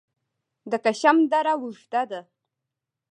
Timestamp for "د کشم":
0.71-1.17